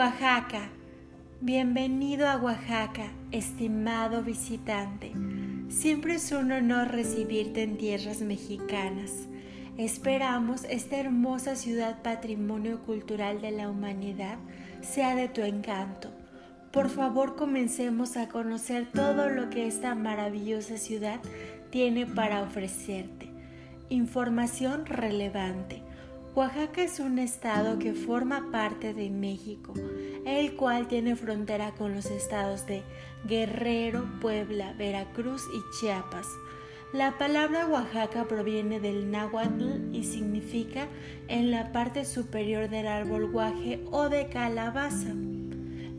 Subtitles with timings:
[0.00, 0.70] Oaxaca.
[1.42, 5.12] Bienvenido a Oaxaca, estimado visitante.
[5.68, 9.28] Siempre es un honor recibirte en tierras mexicanas.
[9.76, 14.38] Esperamos esta hermosa ciudad patrimonio cultural de la humanidad
[14.80, 16.08] sea de tu encanto.
[16.70, 21.20] Por favor comencemos a conocer todo lo que esta maravillosa ciudad
[21.68, 23.28] tiene para ofrecerte.
[23.90, 25.82] Información relevante.
[26.32, 29.74] Oaxaca es un estado que forma parte de México,
[30.24, 32.84] el cual tiene frontera con los estados de
[33.24, 36.28] Guerrero, Puebla, Veracruz y Chiapas.
[36.92, 40.86] La palabra Oaxaca proviene del náhuatl y significa
[41.26, 45.12] en la parte superior del árbol guaje o de calabaza.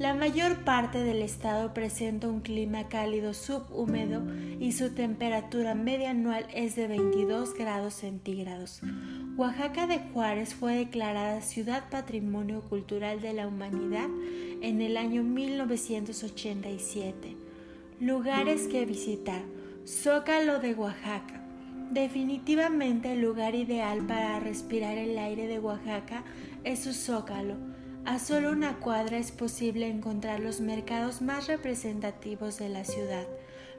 [0.02, 4.24] La mayor parte del estado presenta un clima cálido subhúmedo
[4.60, 8.82] y su temperatura media anual es de 22 grados centígrados.
[9.38, 14.10] Oaxaca de Juárez fue declarada Ciudad Patrimonio Cultural de la Humanidad
[14.62, 17.38] en el año 1987.
[18.02, 19.42] Lugares que visitar.
[19.88, 21.42] Zócalo de Oaxaca.
[21.92, 26.26] Definitivamente el lugar ideal para respirar el aire de Oaxaca
[26.66, 27.56] es su zócalo.
[28.04, 33.26] A solo una cuadra es posible encontrar los mercados más representativos de la ciudad,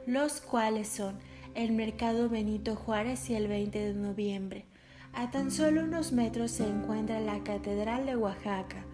[0.06, 1.18] los cuales son
[1.54, 4.71] el Mercado Benito Juárez y el 20 de noviembre.
[5.14, 8.86] A tan solo unos metros se encuentra la Catedral de Oaxaca.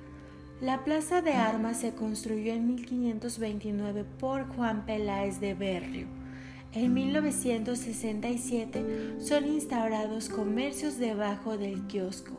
[0.61, 6.09] La Plaza de Armas se construyó en 1529 por Juan Peláez de Berrio.
[6.73, 12.33] En 1967 son instaurados comercios debajo del kiosco.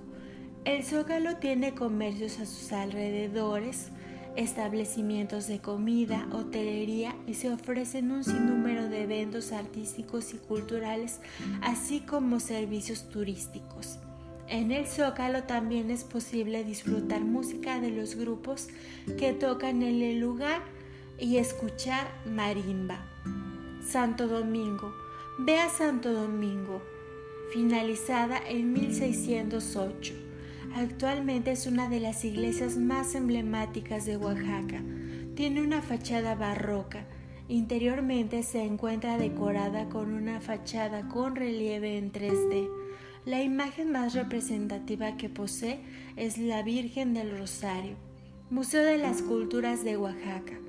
[0.66, 3.92] El Zócalo tiene comercios a sus alrededores,
[4.40, 11.20] establecimientos de comida, hotelería y se ofrecen un sinnúmero de eventos artísticos y culturales,
[11.62, 14.00] así como servicios turísticos.
[14.48, 18.70] En el Zócalo también es posible disfrutar música de los grupos
[19.18, 20.62] que tocan en el lugar
[21.20, 23.06] y escuchar marimba.
[23.86, 24.94] Santo Domingo.
[25.38, 26.82] Ve a Santo Domingo,
[27.54, 30.29] finalizada en 1608.
[30.76, 34.82] Actualmente es una de las iglesias más emblemáticas de Oaxaca.
[35.36, 37.06] Tiene una fachada barroca.
[37.48, 42.70] Interiormente se encuentra decorada con una fachada con relieve en 3D.
[43.26, 45.80] La imagen más representativa que posee
[46.16, 47.96] es la Virgen del Rosario.
[48.50, 50.60] Museo de las Culturas de Oaxaca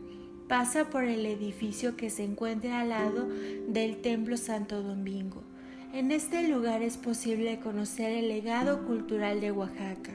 [0.48, 3.28] pasa por el edificio que se encuentra al lado
[3.68, 5.44] del Templo Santo Domingo.
[5.92, 10.12] En este lugar es posible conocer el legado cultural de Oaxaca.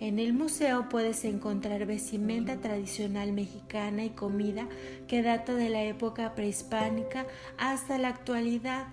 [0.00, 4.66] En el museo puedes encontrar vestimenta tradicional mexicana y comida
[5.08, 7.26] que data de la época prehispánica
[7.58, 8.86] hasta la actualidad.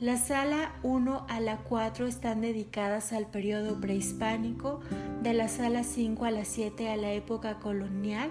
[0.00, 4.80] La sala 1 a la 4 están dedicadas al periodo prehispánico,
[5.22, 8.30] de la sala 5 a la 7 a la época colonial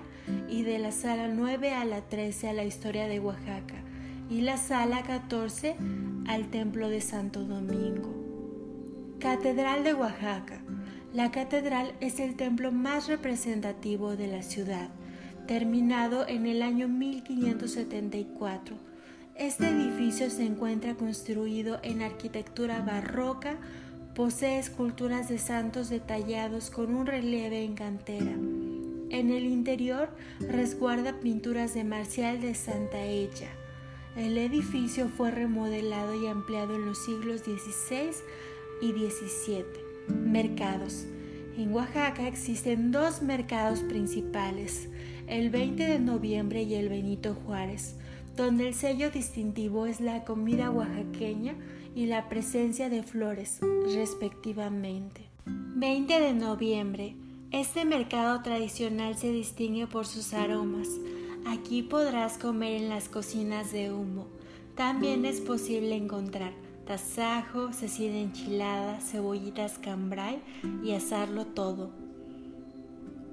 [0.49, 3.83] y de la sala 9 a la 13 a la historia de Oaxaca
[4.29, 5.75] y la sala 14
[6.29, 8.16] al templo de Santo Domingo.
[9.19, 10.62] Catedral de Oaxaca.
[11.13, 14.91] La catedral es el templo más representativo de la ciudad,
[15.47, 18.88] terminado en el año 1574
[19.39, 23.56] este edificio se encuentra construido en arquitectura barroca,
[24.13, 28.34] posee esculturas de santos detallados con un relieve en cantera.
[29.09, 30.09] En el interior
[30.41, 33.47] resguarda pinturas de Marcial de Santa Ella.
[34.19, 38.12] El edificio fue remodelado y ampliado en los siglos XVI
[38.81, 39.63] y XVII.
[40.13, 41.06] Mercados.
[41.57, 44.90] En Oaxaca existen dos mercados principales,
[45.28, 47.96] el 20 de noviembre y el Benito Juárez
[48.40, 51.56] donde el sello distintivo es la comida oaxaqueña
[51.94, 53.59] y la presencia de flores,
[53.94, 55.25] respectivamente.
[55.46, 57.16] 20 de noviembre.
[57.51, 60.88] Este mercado tradicional se distingue por sus aromas.
[61.51, 64.27] Aquí podrás comer en las cocinas de humo.
[64.75, 66.53] También es posible encontrar
[66.85, 70.44] tasajo, cecina enchilada, cebollitas cambray
[70.83, 71.89] y asarlo todo.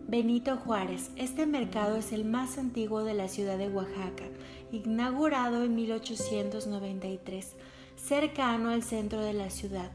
[0.09, 1.11] Benito Juárez.
[1.17, 4.25] Este mercado es el más antiguo de la ciudad de Oaxaca,
[4.73, 7.55] inaugurado en 1893,
[7.97, 9.91] cercano al centro de la ciudad.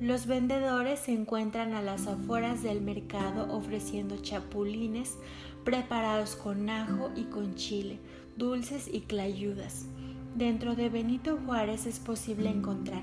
[0.00, 5.16] Los vendedores se encuentran a las afueras del mercado ofreciendo chapulines
[5.64, 7.98] preparados con ajo y con chile,
[8.36, 9.86] dulces y clayudas.
[10.34, 13.02] Dentro de Benito Juárez es posible encontrar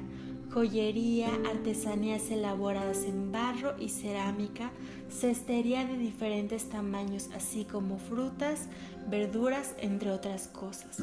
[0.54, 4.72] joyería, artesanías elaboradas en barro y cerámica,
[5.10, 8.68] cestería de diferentes tamaños, así como frutas,
[9.10, 11.00] verduras, entre otras cosas.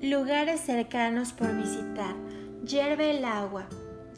[0.00, 2.14] Lugares cercanos por visitar.
[2.64, 3.66] Hierve el agua.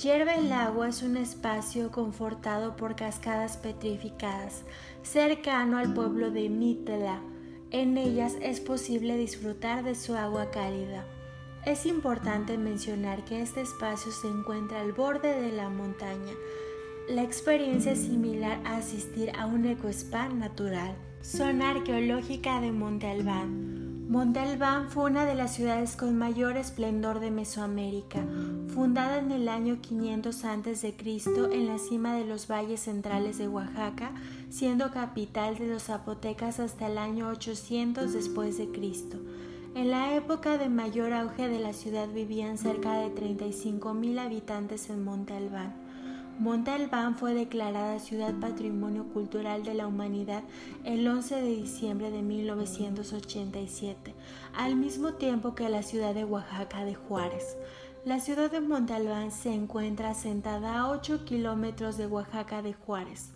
[0.00, 4.62] Hierve el agua es un espacio confortado por cascadas petrificadas,
[5.02, 7.20] cercano al pueblo de Mitla.
[7.70, 11.04] En ellas es posible disfrutar de su agua cálida.
[11.66, 16.32] Es importante mencionar que este espacio se encuentra al borde de la montaña.
[17.10, 20.96] La experiencia es similar a asistir a un ecoespa natural.
[21.20, 23.79] Zona arqueológica de Monte Albán.
[24.10, 28.18] Monte Albán fue una de las ciudades con mayor esplendor de Mesoamérica,
[28.74, 30.96] fundada en el año 500 a.C.
[31.52, 34.10] en la cima de los valles centrales de Oaxaca,
[34.48, 39.16] siendo capital de los zapotecas hasta el año 800 después de Cristo.
[39.76, 45.04] En la época de mayor auge de la ciudad vivían cerca de 35.000 habitantes en
[45.04, 45.34] Monte
[46.30, 46.42] Albán.
[46.42, 50.42] Monte Albán fue declarada Ciudad Patrimonio Cultural de la Humanidad
[50.84, 54.14] el 11 de diciembre de 1987,
[54.54, 57.56] al mismo tiempo que la ciudad de Oaxaca de Juárez.
[58.06, 63.32] La ciudad de Monte Albán se encuentra asentada a 8 kilómetros de Oaxaca de Juárez.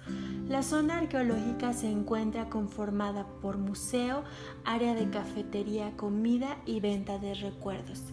[0.49, 4.25] La zona arqueológica se encuentra conformada por museo,
[4.65, 8.05] área de cafetería, comida y venta de recuerdos.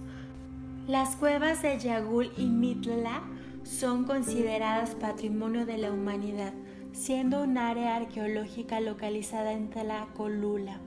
[0.89, 3.21] Las cuevas de Yagul y Mitla
[3.63, 6.53] son consideradas patrimonio de la humanidad,
[6.93, 10.81] siendo un área arqueológica localizada en Tlacolula.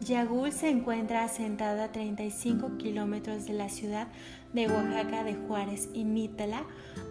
[0.00, 4.08] Yagul se encuentra asentada a 35 kilómetros de la ciudad
[4.54, 6.64] de Oaxaca de Juárez y Mitla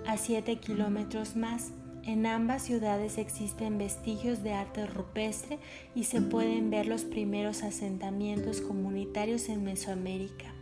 [0.07, 1.72] a 7 kilómetros más.
[2.04, 5.60] En ambas ciudades existen vestigios de arte rupestre
[5.94, 10.56] y se pueden ver los primeros asentamientos comunitarios en Mesoamérica.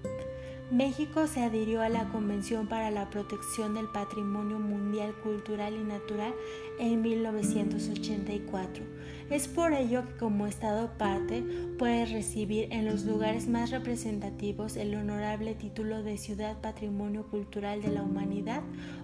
[0.71, 6.33] México se adhirió a la Convención para la Protección del Patrimonio Mundial Cultural y Natural
[6.77, 8.83] en 1984.
[9.29, 11.41] Es por ello que como Estado parte
[11.79, 17.91] puede recibir en los lugares más representativos el honorable título de Ciudad Patrimonio Cultural de
[17.91, 18.61] la Humanidad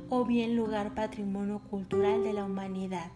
[0.10, 3.10] o bien Lugar Patrimonio Cultural de la Humanidad.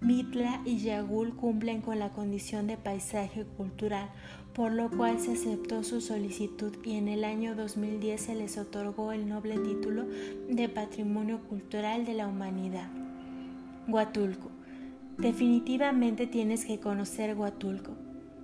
[0.00, 4.08] Mitla y Yagul cumplen con la condición de paisaje cultural,
[4.54, 9.10] por lo cual se aceptó su solicitud y en el año 2010 se les otorgó
[9.10, 10.06] el noble título
[10.48, 12.88] de Patrimonio Cultural de la Humanidad.
[13.88, 14.50] Huatulco.
[15.18, 17.96] Definitivamente tienes que conocer Huatulco.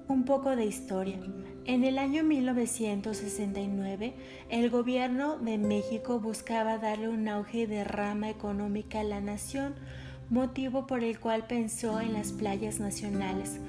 [0.09, 1.21] Un poco de historia.
[1.67, 4.15] En el año 1969,
[4.51, 9.75] el gobierno de México buscaba darle un auge de rama económica a la nación,
[10.31, 13.61] motivo por el cual pensó en las playas nacionales.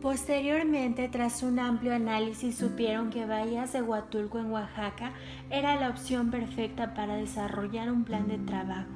[0.00, 5.12] Posteriormente, tras un amplio análisis, supieron que Bahías de Huatulco en Oaxaca
[5.48, 8.90] era la opción perfecta para desarrollar un plan de trabajo.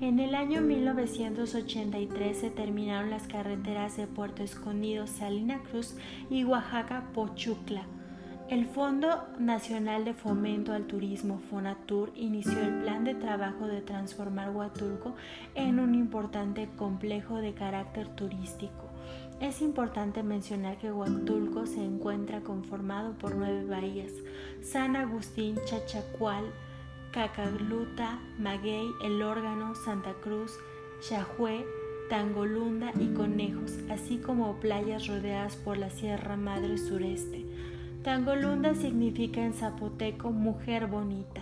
[0.00, 5.96] En el año 1983 se terminaron las carreteras de Puerto Escondido, Salina Cruz
[6.30, 7.86] y Oaxaca, Pochucla.
[8.48, 14.50] El Fondo Nacional de Fomento al Turismo, FONATUR, inició el plan de trabajo de transformar
[14.50, 15.16] Huatulco
[15.56, 18.88] en un importante complejo de carácter turístico.
[19.40, 24.12] Es importante mencionar que Huatulco se encuentra conformado por nueve bahías:
[24.62, 26.44] San Agustín, Chachacual,
[27.10, 30.52] Cacagluta, Maguey, El Órgano, Santa Cruz,
[31.00, 31.66] Chajué,
[32.08, 37.44] Tangolunda y Conejos, así como playas rodeadas por la Sierra Madre Sureste.
[38.06, 41.40] Tangolunda significa en zapoteco mujer bonita.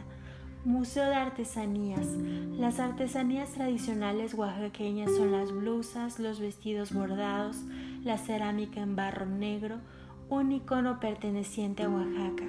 [0.65, 2.07] Museo de Artesanías.
[2.57, 7.59] Las artesanías tradicionales oaxaqueñas son las blusas, los vestidos bordados,
[8.03, 9.77] la cerámica en barro negro,
[10.31, 12.47] un icono perteneciente a Oaxaca.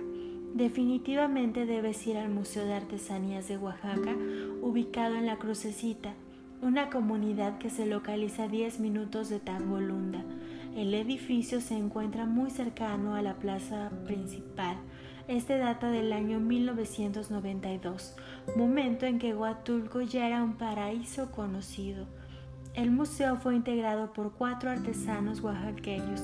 [0.53, 4.15] Definitivamente debes ir al Museo de Artesanías de Oaxaca,
[4.61, 6.13] ubicado en La Crucecita,
[6.61, 10.23] una comunidad que se localiza a 10 minutos de Tangolunda.
[10.75, 14.75] El edificio se encuentra muy cercano a la plaza principal.
[15.29, 18.13] Este data del año 1992,
[18.57, 22.07] momento en que Huatulco ya era un paraíso conocido.
[22.73, 26.21] El museo fue integrado por cuatro artesanos oaxaqueños.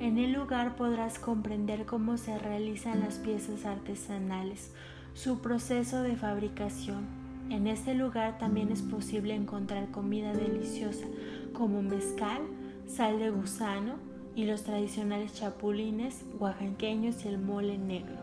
[0.00, 4.72] En el lugar podrás comprender cómo se realizan las piezas artesanales,
[5.14, 7.06] su proceso de fabricación.
[7.50, 11.06] En este lugar también es posible encontrar comida deliciosa
[11.52, 12.40] como mezcal,
[12.86, 13.94] sal de gusano
[14.34, 18.16] y los tradicionales chapulines oaxaqueños y el mole negro.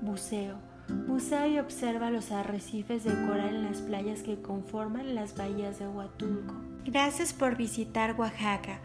[0.00, 0.56] Buceo.
[1.06, 5.88] Bucea y observa los arrecifes de coral en las playas que conforman las bahías de
[5.88, 6.54] Huatulco.
[6.84, 8.80] Gracias por visitar Oaxaca.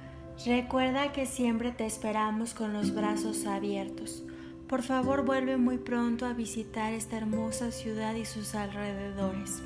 [0.45, 4.23] Recuerda que siempre te esperamos con los brazos abiertos.
[4.69, 9.61] Por favor vuelve muy pronto a visitar esta hermosa ciudad y sus alrededores.